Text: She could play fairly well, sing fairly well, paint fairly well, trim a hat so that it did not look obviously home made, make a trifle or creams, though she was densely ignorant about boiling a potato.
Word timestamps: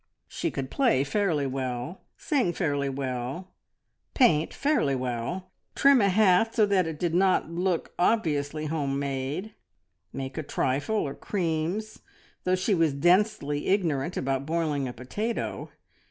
She 0.27 0.49
could 0.49 0.71
play 0.71 1.03
fairly 1.03 1.45
well, 1.45 2.01
sing 2.17 2.53
fairly 2.53 2.89
well, 2.89 3.51
paint 4.15 4.51
fairly 4.51 4.95
well, 4.95 5.51
trim 5.75 6.01
a 6.01 6.09
hat 6.09 6.55
so 6.55 6.65
that 6.65 6.87
it 6.87 6.97
did 6.97 7.13
not 7.13 7.51
look 7.51 7.93
obviously 7.99 8.65
home 8.65 8.97
made, 8.97 9.53
make 10.11 10.39
a 10.39 10.41
trifle 10.41 10.95
or 10.95 11.13
creams, 11.13 11.99
though 12.45 12.55
she 12.55 12.73
was 12.73 12.93
densely 12.93 13.67
ignorant 13.67 14.17
about 14.17 14.47
boiling 14.47 14.87
a 14.87 14.93
potato. 14.93 15.69